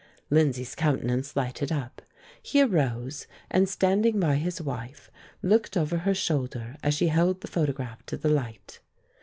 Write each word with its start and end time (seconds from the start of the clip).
Lindsay's 0.31 0.73
countenance 0.73 1.35
lighted 1.35 1.71
up. 1.71 2.01
He 2.41 2.59
arose, 2.63 3.27
and 3.51 3.69
standing 3.69 4.19
by 4.19 4.37
his 4.37 4.59
wife, 4.59 5.11
looked 5.43 5.77
over 5.77 5.97
her 5.99 6.15
shoulder 6.15 6.75
as 6.81 6.95
she 6.95 7.09
held 7.09 7.41
the 7.41 7.47
photograph 7.47 8.03
to 8.07 8.17
the 8.17 8.29
light. 8.29 8.79